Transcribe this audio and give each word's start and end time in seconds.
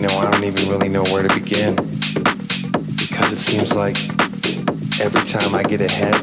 You 0.00 0.06
know, 0.06 0.16
I 0.16 0.30
don't 0.30 0.44
even 0.44 0.66
really 0.70 0.88
know 0.88 1.02
where 1.12 1.22
to 1.22 1.34
begin. 1.34 1.76
Because 1.76 3.32
it 3.32 3.38
seems 3.38 3.74
like 3.74 3.98
every 4.98 5.20
time 5.28 5.54
I 5.54 5.62
get 5.62 5.82
ahead, 5.82 6.14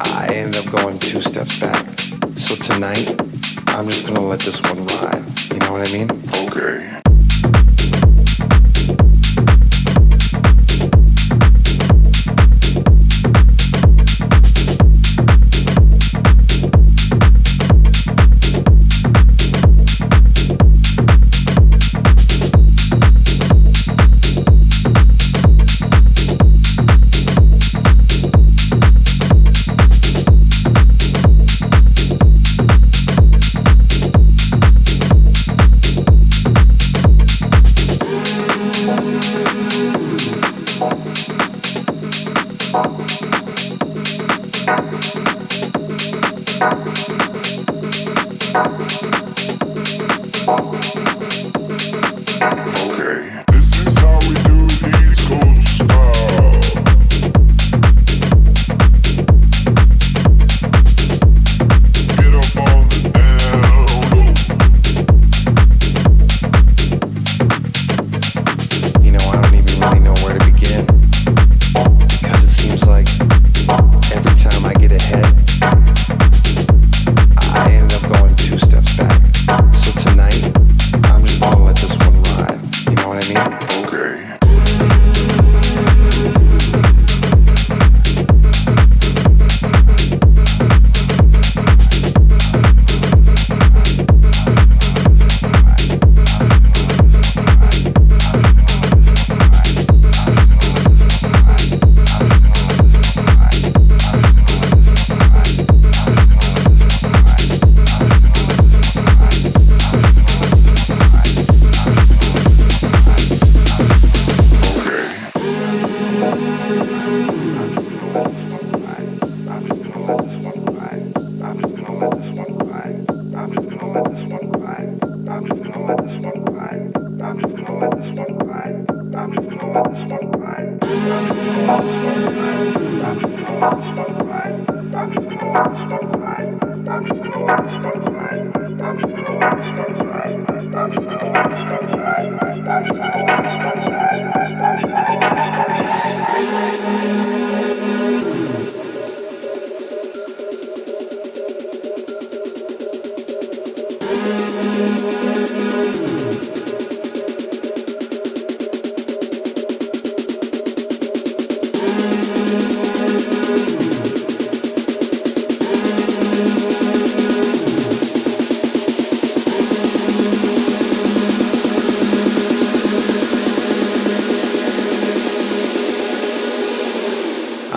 I 0.00 0.28
end 0.32 0.54
up 0.54 0.70
going 0.70 1.00
two 1.00 1.20
steps 1.20 1.58
back. 1.58 1.84
So 2.38 2.54
tonight, 2.54 3.20
I'm 3.66 3.88
just 3.88 4.06
gonna 4.06 4.20
let 4.20 4.38
this 4.38 4.62
one 4.62 4.86
ride. 4.86 5.24
You 5.50 5.58
know 5.58 5.72
what 5.72 5.88
I 5.88 5.92
mean? 5.92 6.10
Okay. 6.46 7.03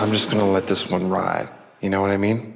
I'm 0.08 0.14
just 0.14 0.32
gonna 0.32 0.50
let 0.50 0.68
this 0.68 0.88
one 0.90 1.10
ride. 1.10 1.50
You 1.82 1.90
know 1.90 2.02
what 2.02 2.12
I 2.12 2.18
mean? 2.18 2.54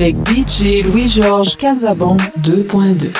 avec 0.00 0.16
DJ 0.26 0.82
Louis-Georges 0.82 1.58
Casabon 1.58 2.16
2.2. 2.42 3.10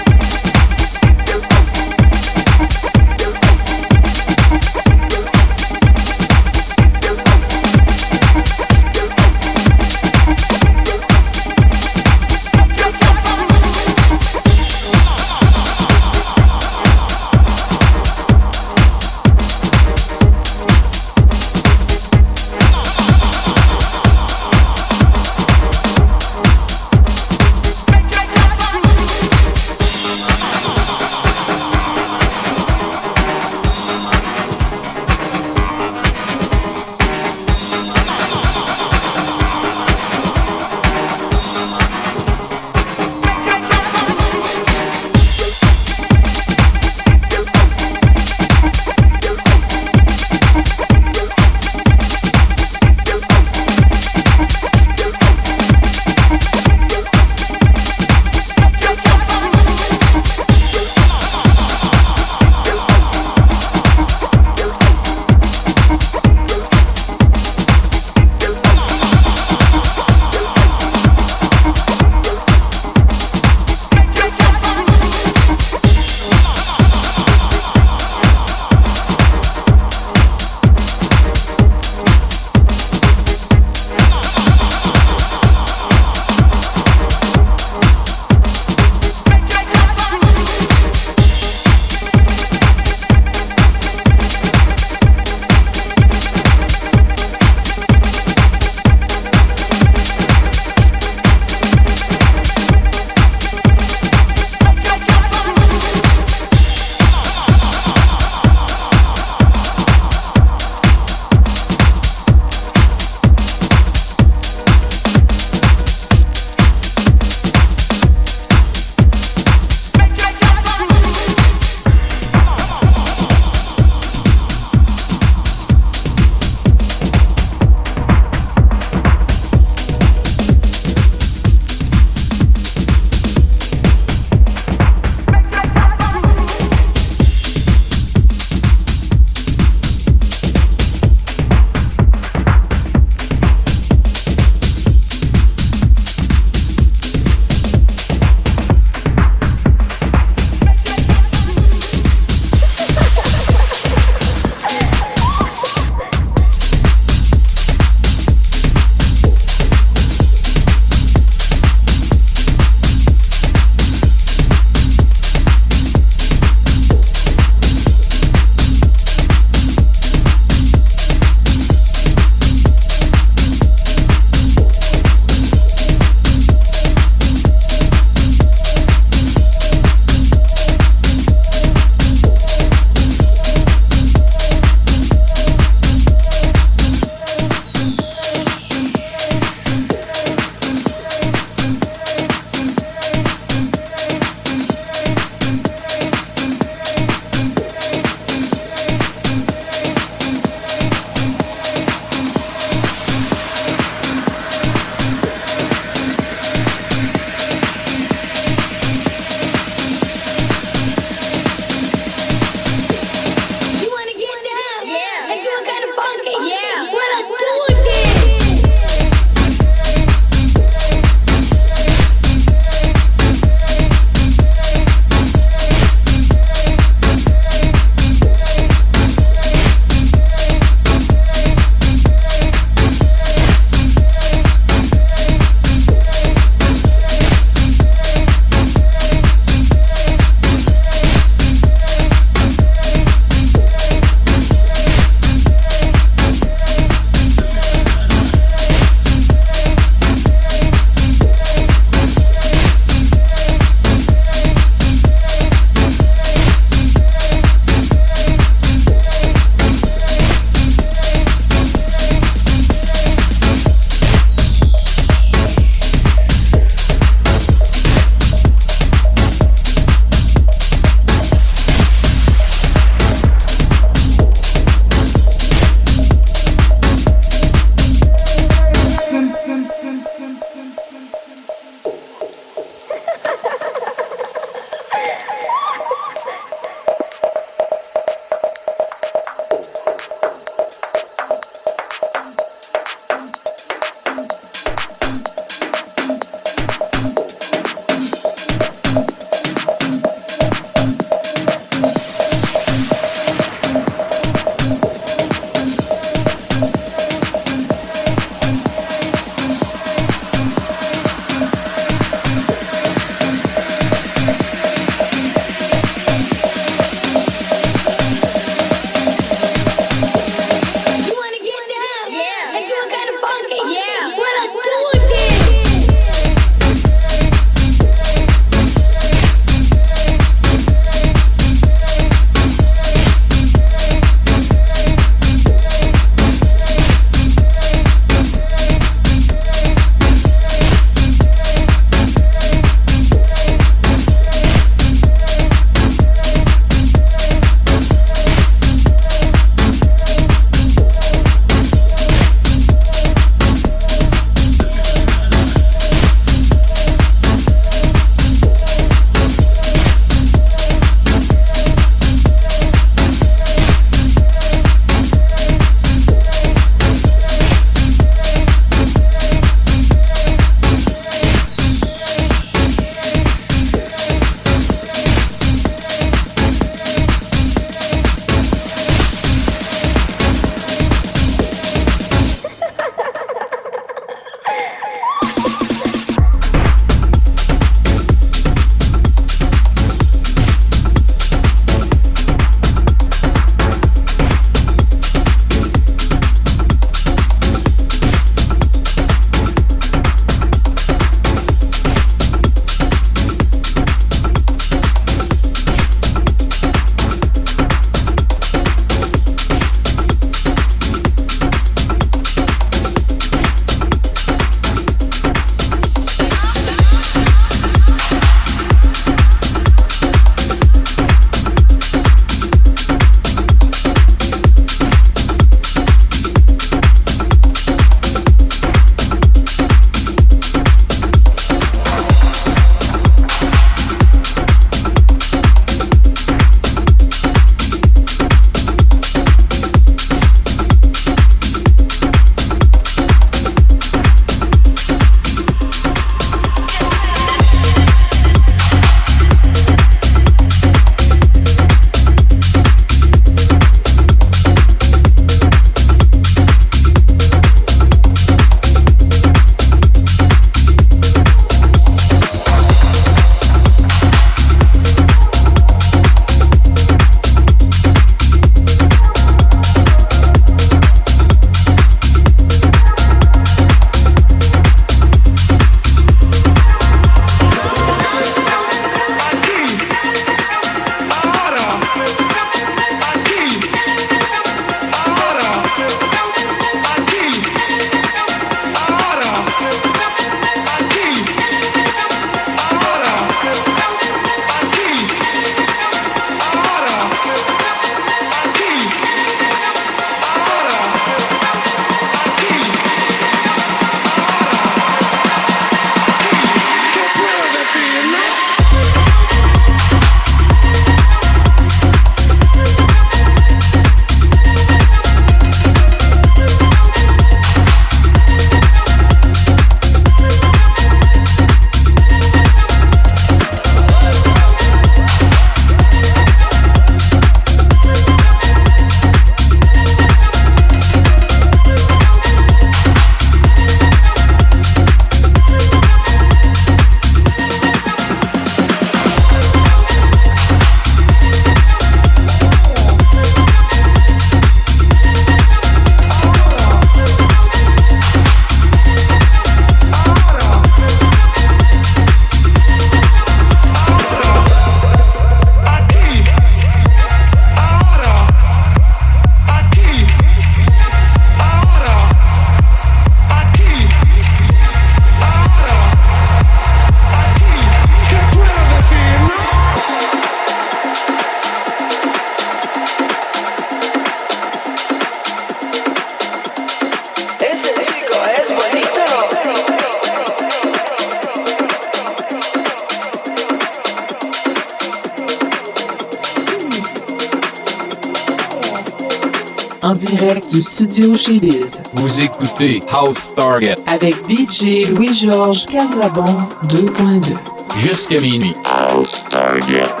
Vous 591.03 592.21
écoutez 592.21 592.83
House 592.91 593.33
Target 593.35 593.75
Avec 593.87 594.13
DJ 594.29 594.87
Louis-Georges 594.87 595.65
Casabon 595.65 596.25
2.2. 596.67 597.33
jusqu'à 597.79 598.21
minuit. 598.21 598.53
Get 598.63 599.57
rid 599.67 600.00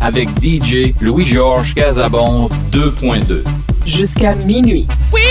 Avec 0.00 0.28
DJ 0.42 0.92
Louis-Georges 1.00 1.74
Casabon 1.74 2.48
2.2. 2.70 3.42
Jusqu'à 3.86 4.34
minuit. 4.34 4.86
Oui. 5.14 5.21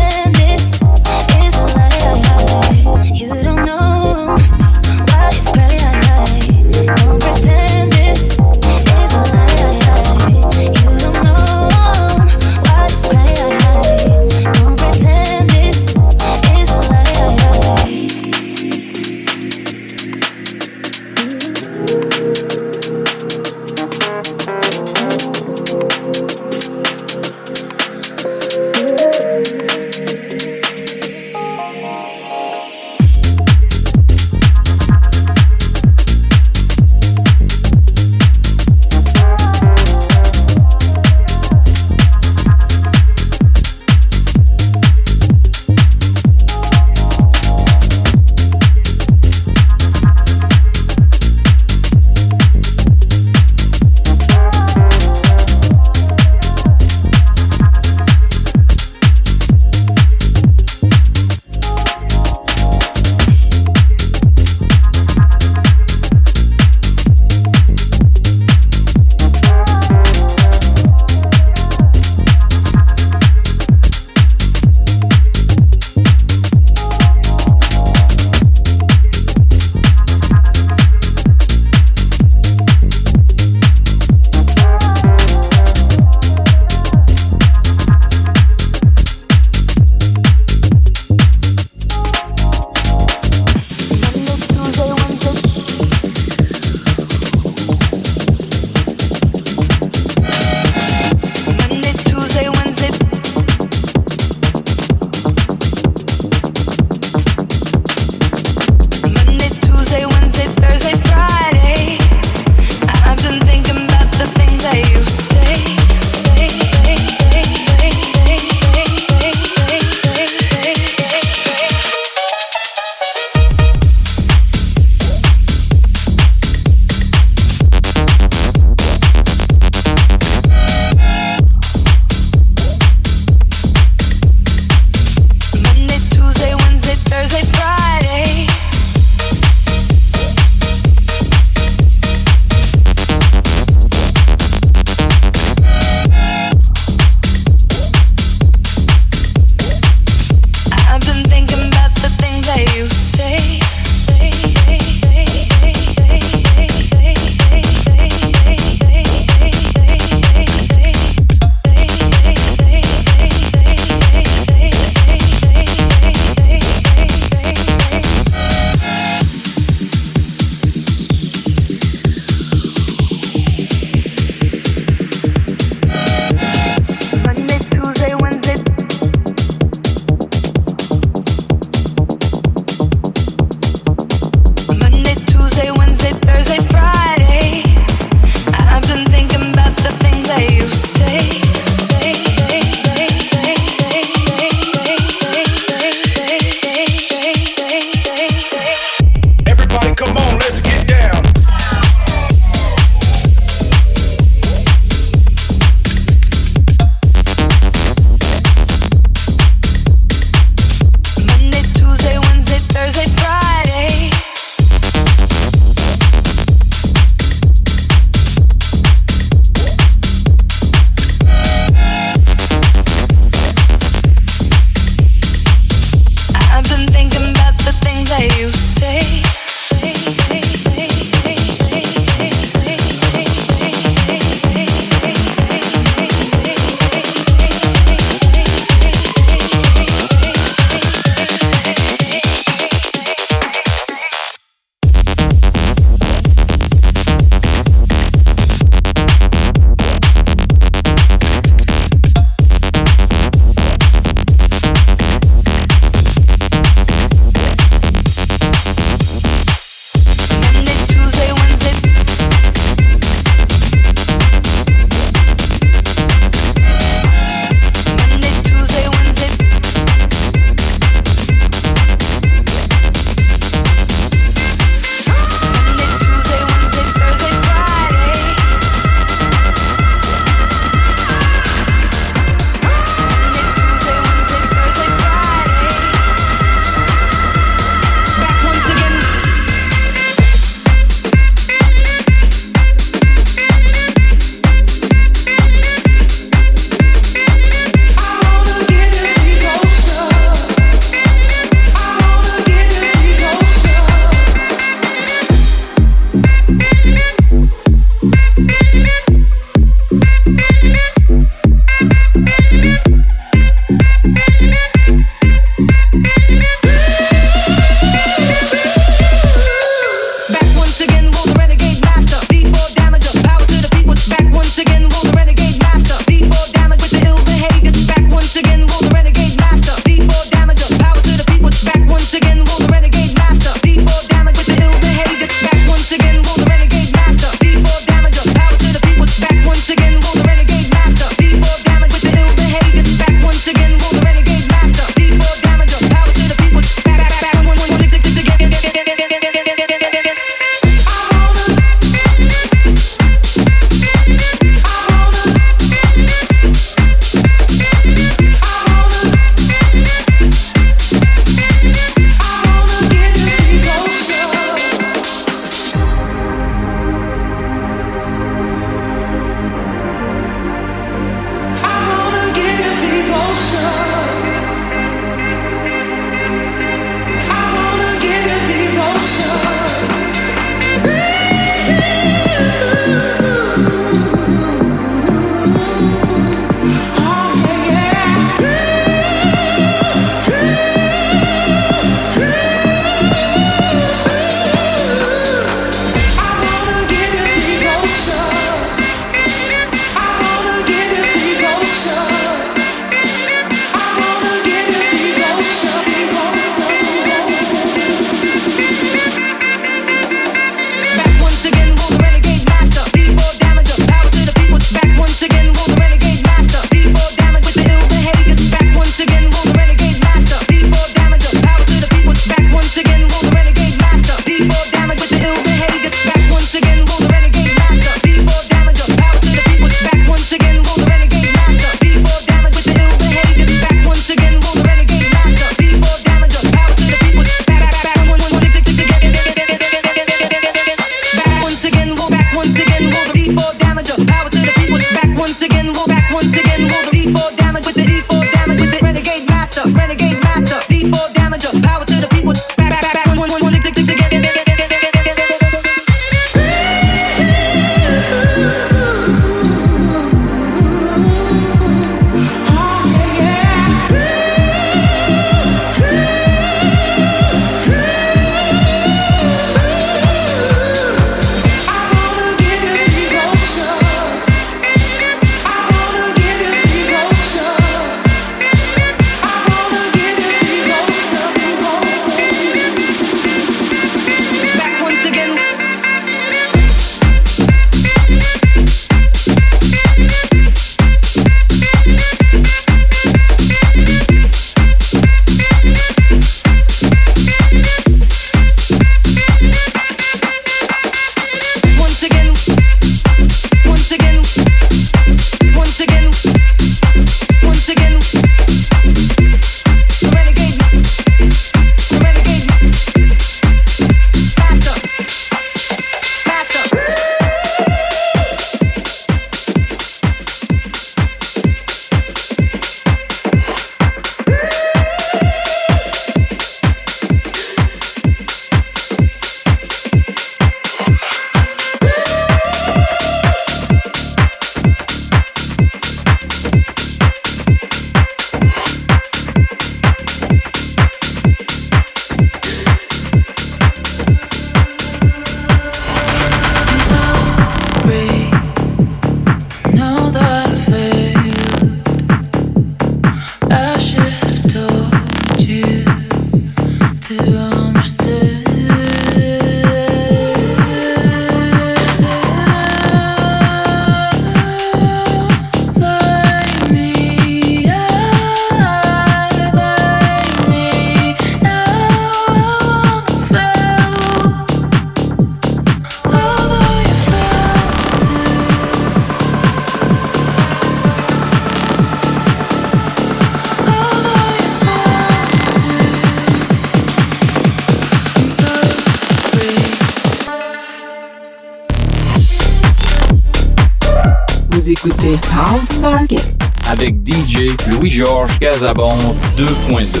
Casabon 598.40 598.96
2.2. 599.36 600.00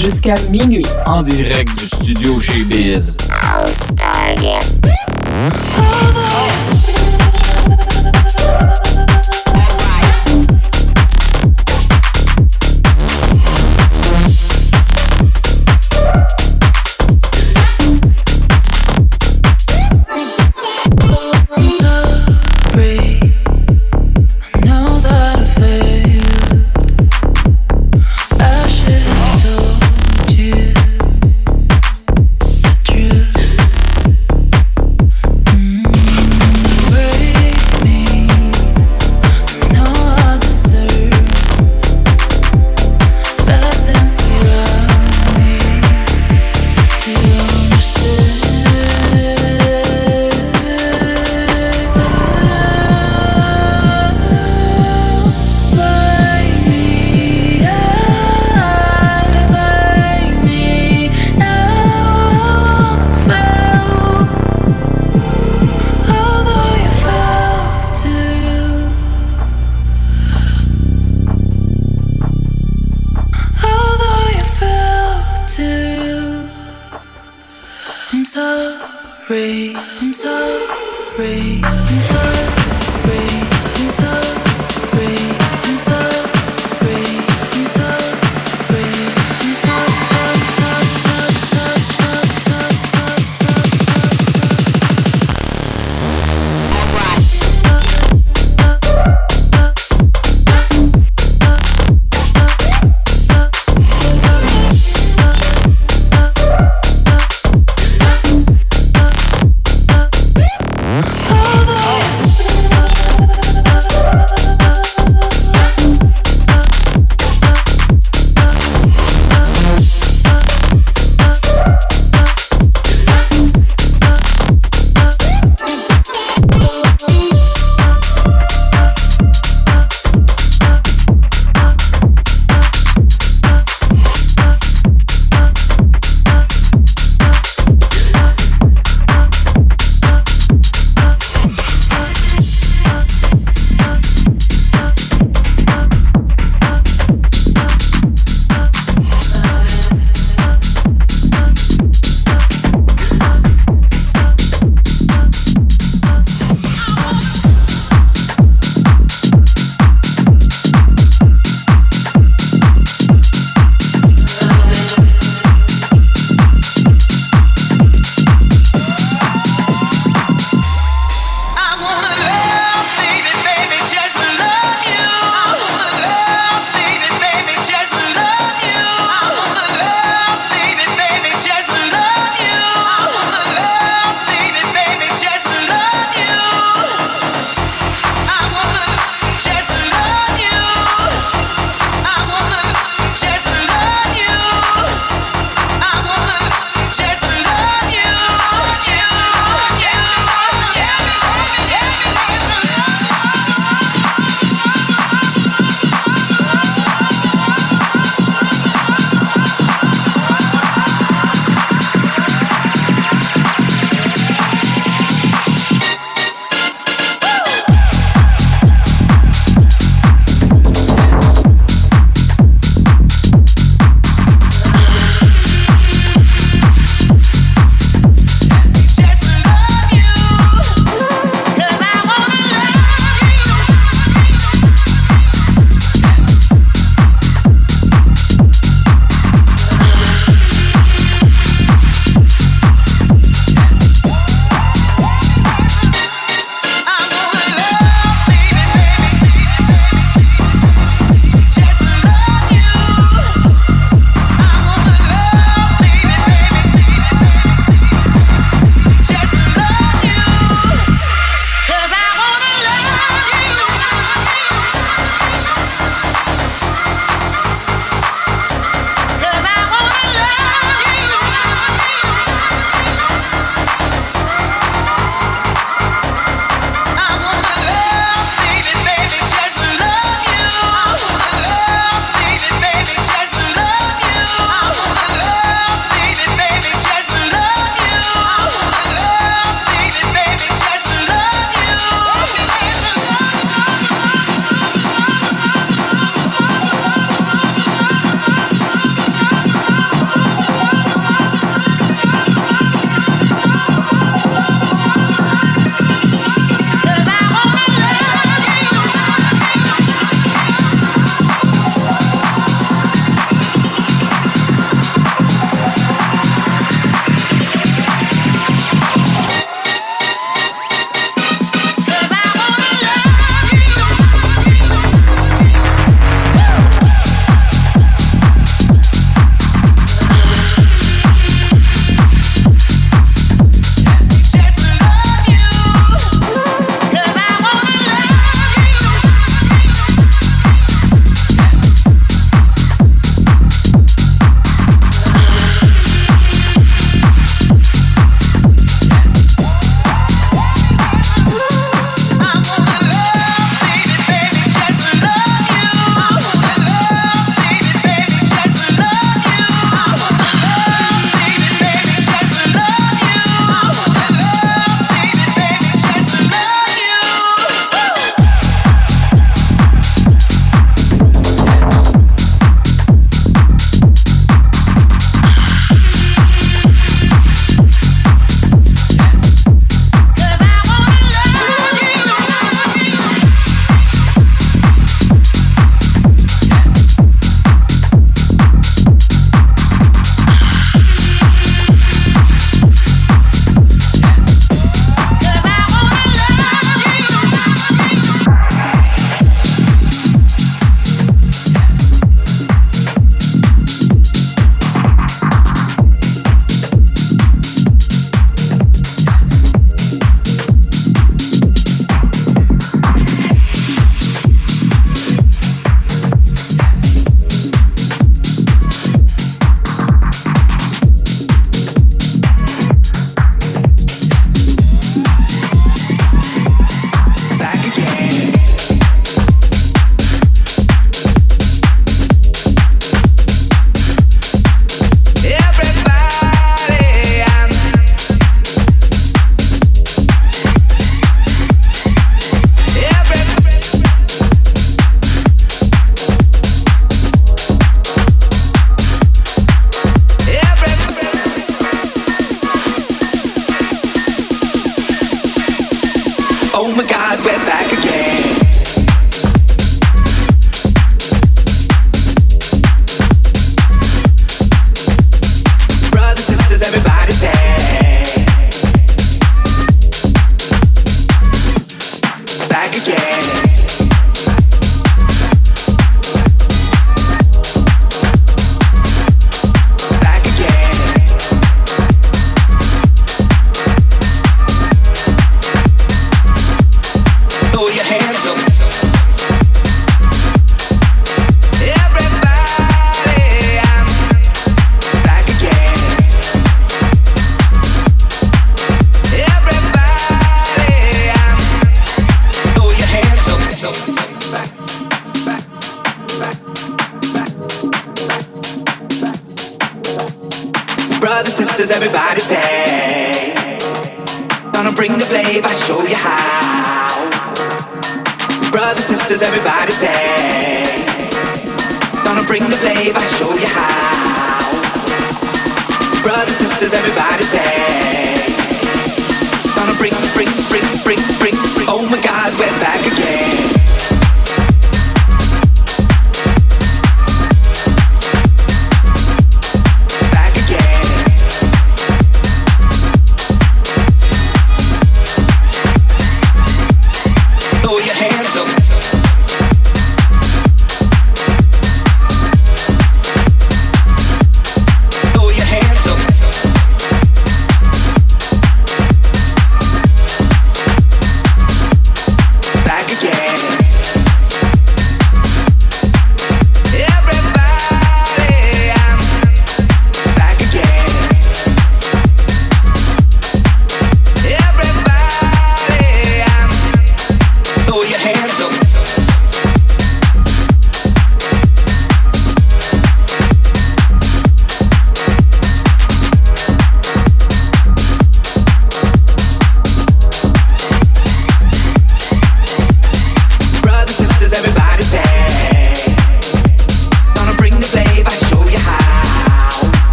Jusqu'à 0.00 0.34
minuit. 0.50 0.86
En 1.06 1.22
direct 1.22 1.76
du 1.78 1.86
studio 1.86 2.40
chez 2.40 2.64
Biz. 2.64 3.16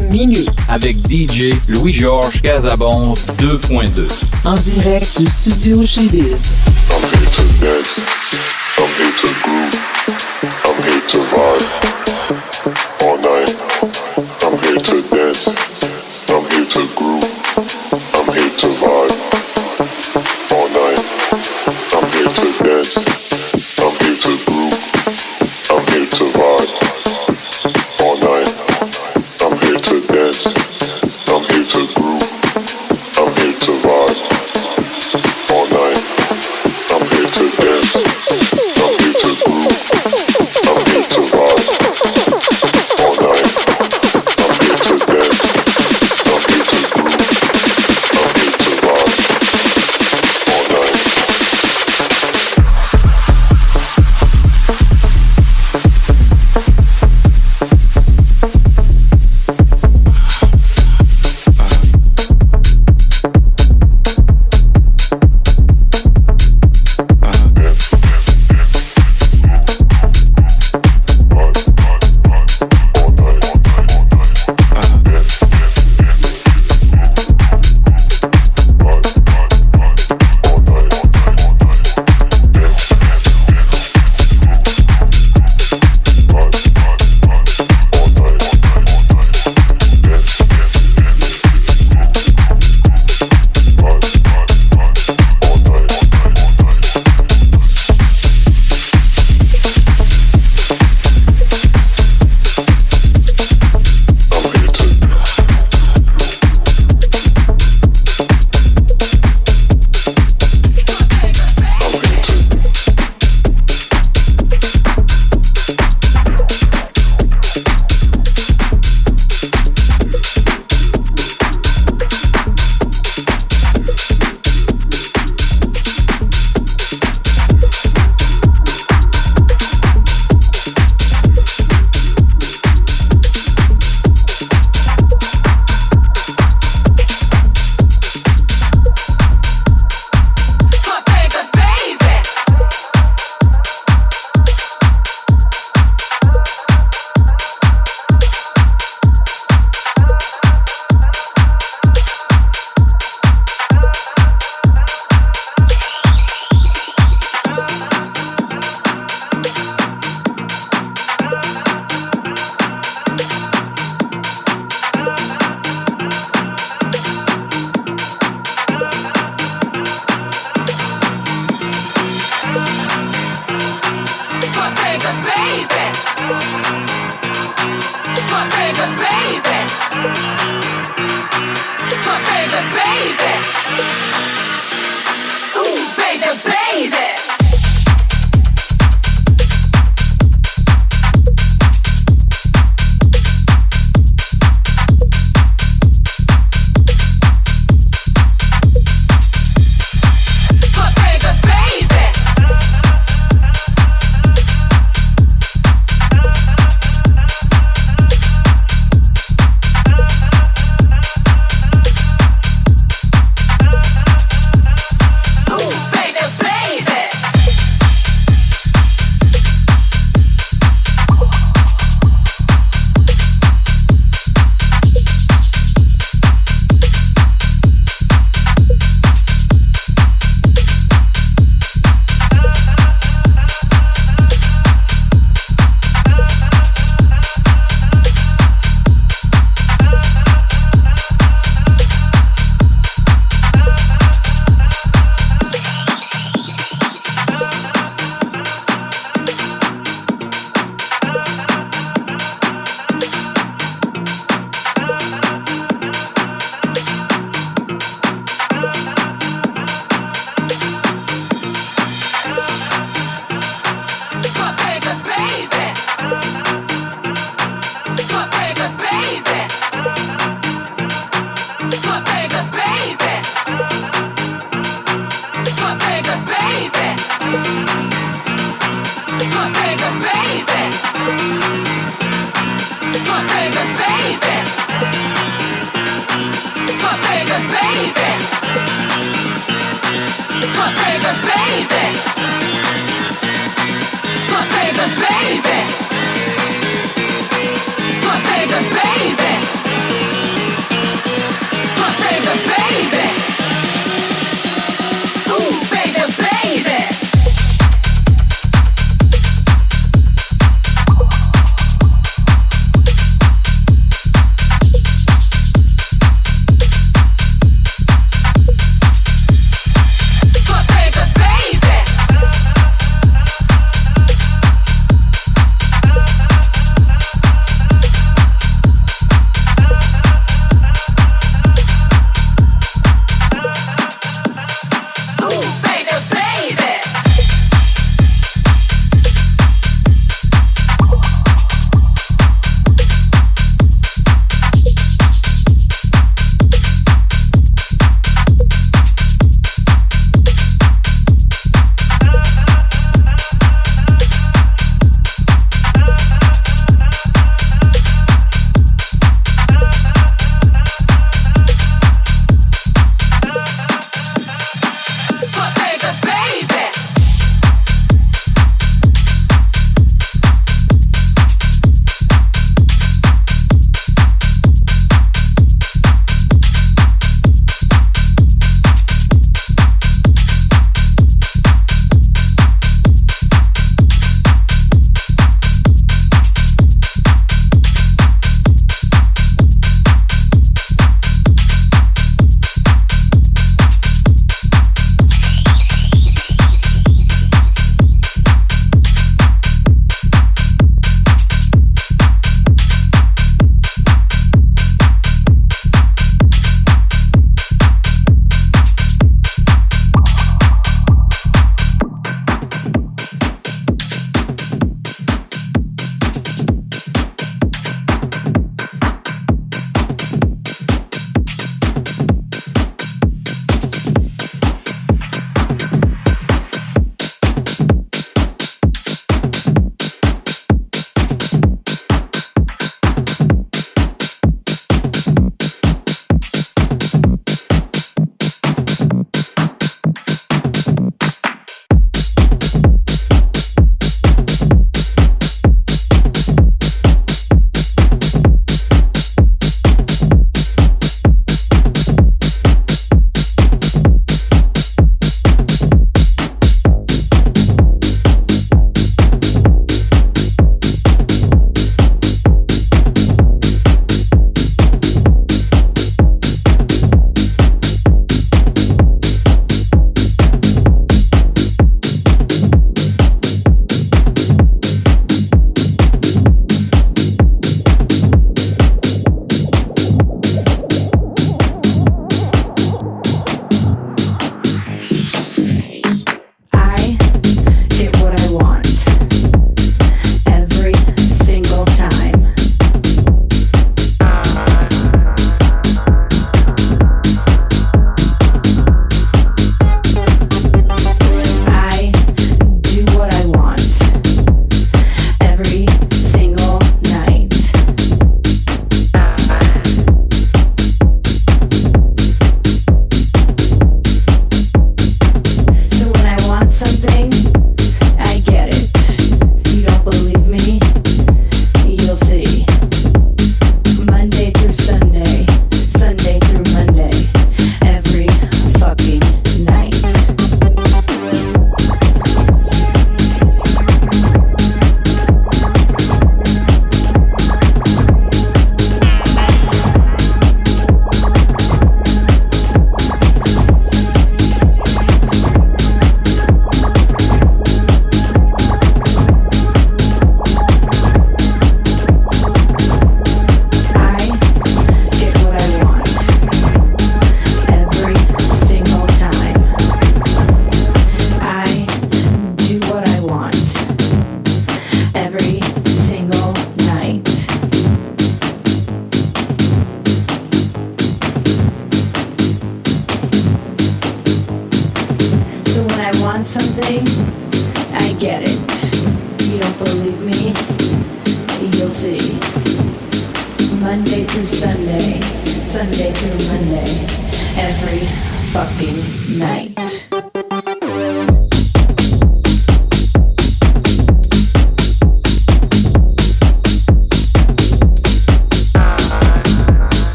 minuit 0.00 0.46
avec 0.68 0.96
DJ 1.08 1.54
Louis-Georges 1.68 2.42
Casabon 2.42 3.14
2.2. 3.38 4.08
En 4.44 4.54
direct 4.54 5.20
du 5.20 5.26
studio 5.26 5.82
chez 5.82 6.08
Biz. 6.08 6.73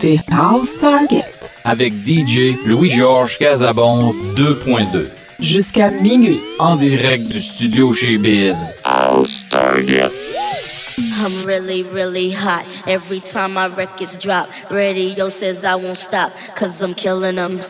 Écoutez 0.00 0.20
House 0.32 0.78
Target 0.78 1.24
avec 1.64 1.92
DJ 1.92 2.56
Louis-Georges 2.64 3.38
Casabon 3.38 4.12
2.2. 4.34 5.06
Jusqu'à 5.40 5.90
minuit. 5.90 6.40
En 6.58 6.76
direct 6.76 7.28
du 7.28 7.40
studio 7.40 7.92
chez 7.92 8.18
Biz. 8.18 8.56
House 8.84 9.46
Target. 9.48 10.10
I'm 10.98 11.46
really, 11.46 11.82
really 11.82 12.30
hot. 12.30 12.64
Every 12.86 13.20
time 13.20 13.54
my 13.54 13.66
records 13.66 14.16
drop, 14.16 14.48
radio 14.70 15.28
says 15.28 15.64
I 15.64 15.74
won't 15.74 15.98
stop, 15.98 16.30
cause 16.56 16.82
I'm 16.82 16.94
killing 16.94 17.36
them. 17.36 17.60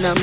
Cause 0.00 0.21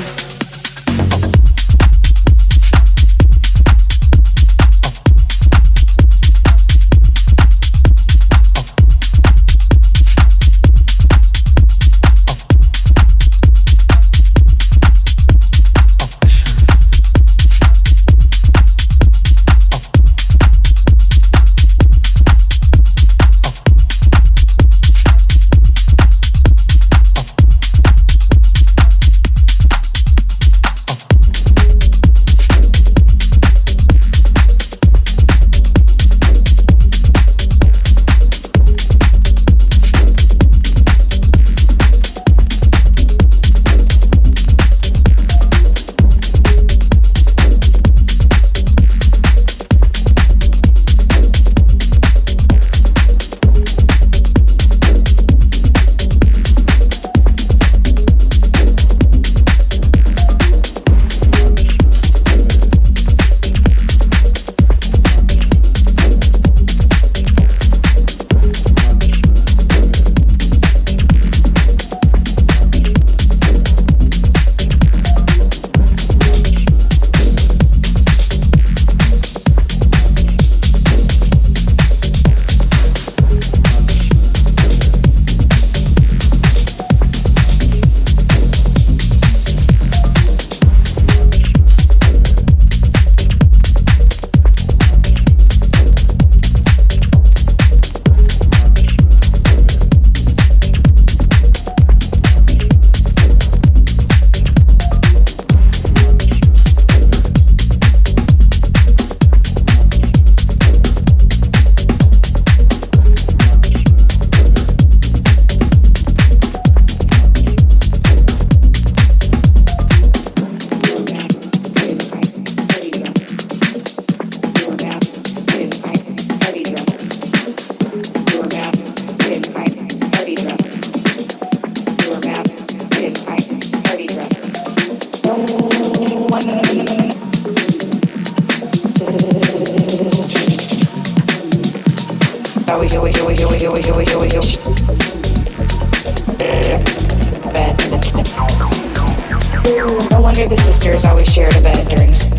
No 150.10 150.20
wonder 150.20 150.46
the 150.46 150.56
sisters 150.56 151.06
always 151.06 151.32
shared 151.32 151.56
a 151.56 151.62
bed 151.62 151.88
during 151.88 152.14
sex. 152.14 152.29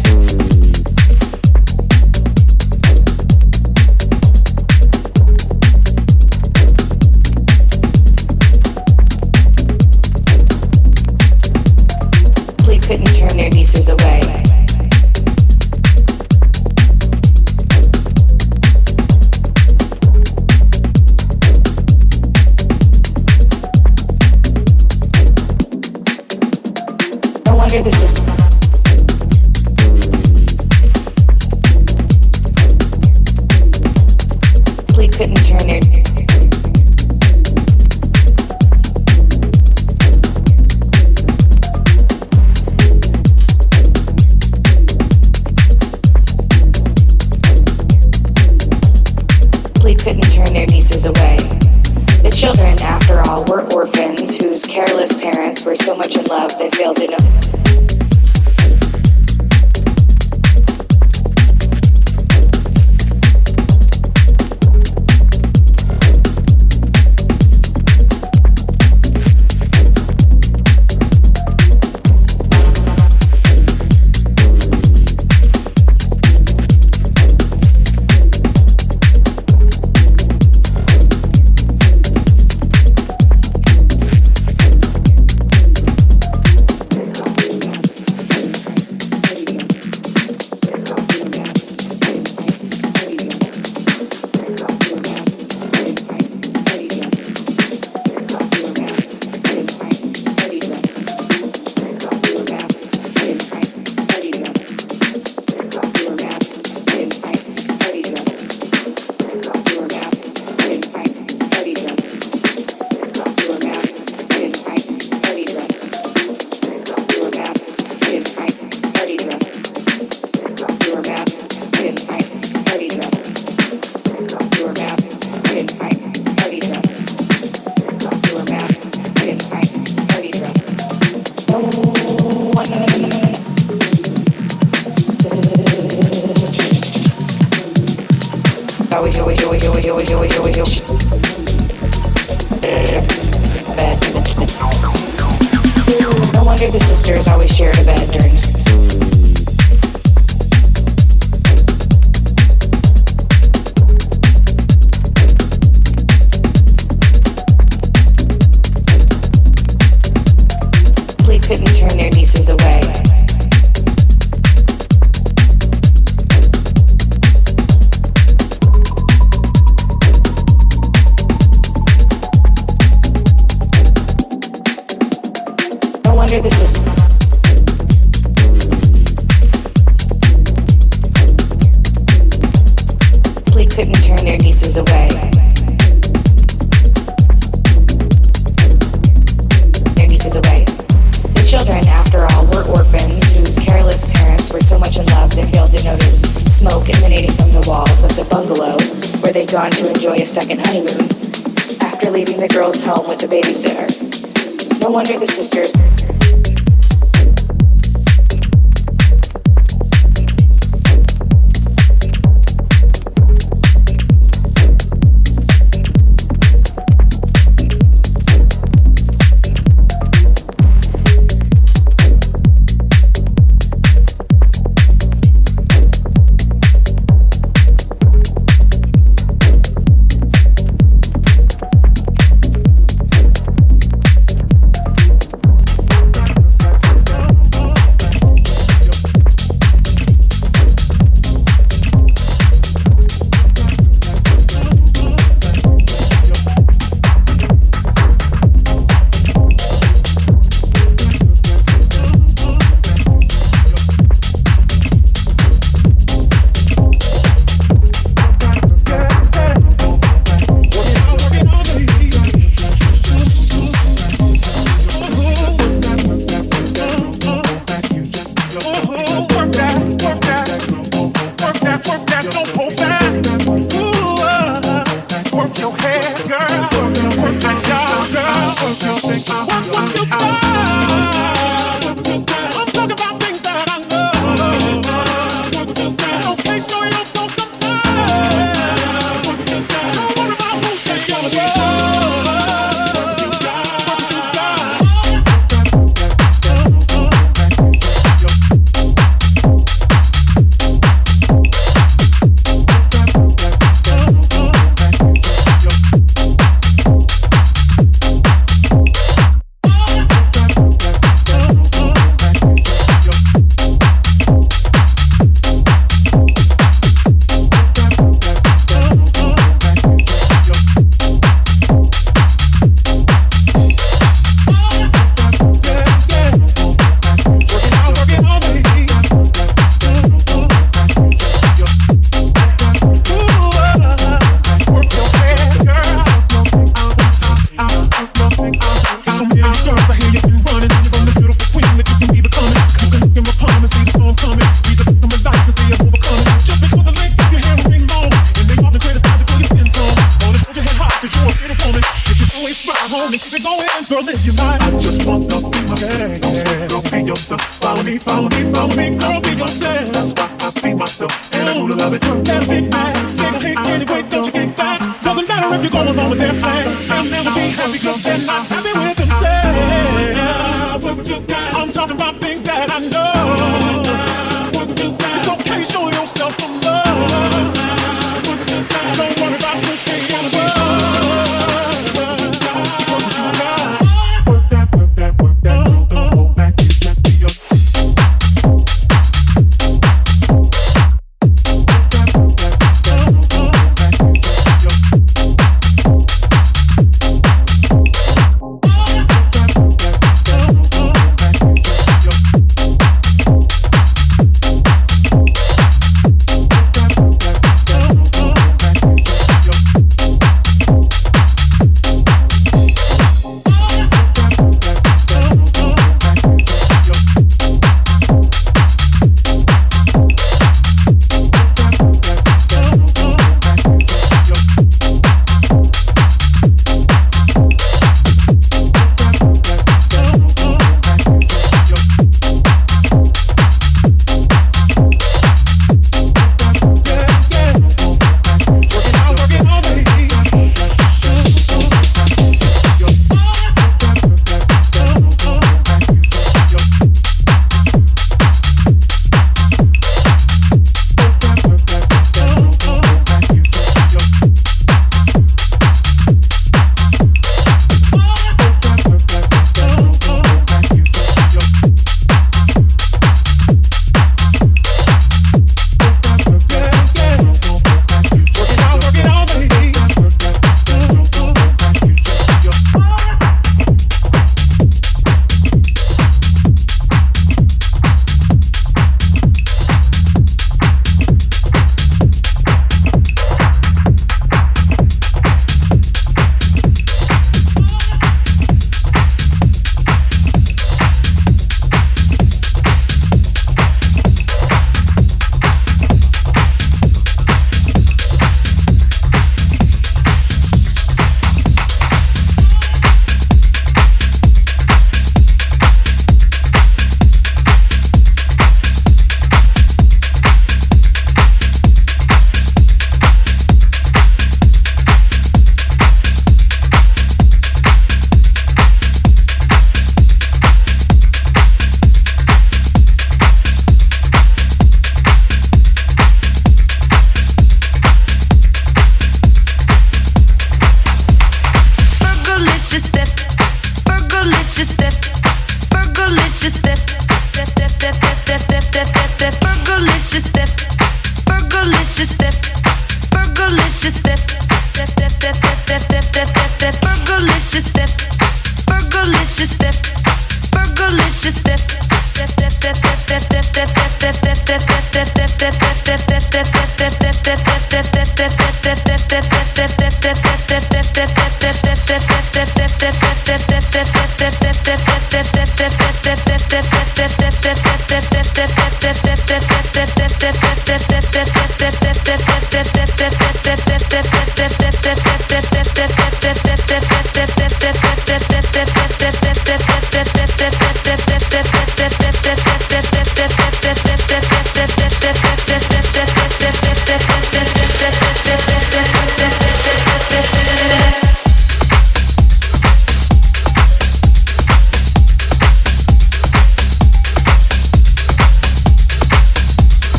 business. 205.73 206.20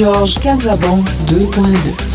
DJ 0.00 0.06
Louis-Georges 0.06 0.38
Casabon 0.38 1.04
2.2. 1.26 2.09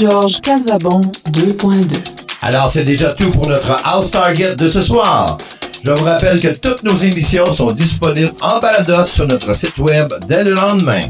DJ 0.00 0.04
Louis-Georges 0.04 0.40
Casabon 0.40 1.00
2.2. 1.32 1.98
Alors, 2.40 2.70
c'est 2.70 2.84
déjà 2.84 3.12
tout 3.12 3.30
pour 3.30 3.46
notre 3.48 3.72
House 3.84 4.10
Target 4.10 4.56
de 4.56 4.66
ce 4.68 4.80
soir. 4.80 5.36
Je 5.84 5.90
vous 5.90 6.04
rappelle 6.04 6.40
que 6.40 6.48
toutes 6.48 6.82
nos 6.84 6.96
émissions 6.96 7.52
sont 7.52 7.72
disponibles 7.72 8.32
en 8.40 8.58
balados 8.60 9.04
sur 9.04 9.26
notre 9.26 9.54
site 9.54 9.78
web 9.78 10.10
dès 10.26 10.42
le 10.44 10.54
lendemain. 10.54 11.02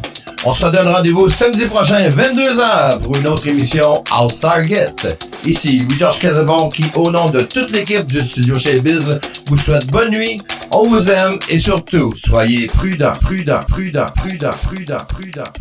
On 0.44 0.54
se 0.54 0.66
donne 0.66 0.88
rendez-vous 0.88 1.28
samedi 1.28 1.66
prochain, 1.66 2.08
22h, 2.08 3.00
pour 3.02 3.16
une 3.16 3.28
autre 3.28 3.46
émission 3.46 4.02
House 4.10 4.40
Target. 4.40 4.94
Ici, 5.44 5.86
Louis-Georges 5.88 6.18
Casabon, 6.18 6.68
qui, 6.68 6.84
au 6.96 7.10
nom 7.12 7.30
de 7.30 7.42
toute 7.42 7.70
l'équipe 7.70 8.06
du 8.06 8.20
studio 8.20 8.58
chez 8.58 8.80
Biz, 8.80 9.20
vous 9.46 9.56
souhaite 9.56 9.86
bonne 9.88 10.10
nuit, 10.10 10.40
on 10.72 10.88
vous 10.88 11.10
aime 11.10 11.38
et 11.48 11.58
surtout, 11.58 12.14
soyez 12.16 12.66
prudents, 12.66 13.12
prudents, 13.20 13.64
prudents, 13.68 14.10
prudents, 14.16 14.50
prudents, 14.62 15.04
prudents. 15.08 15.52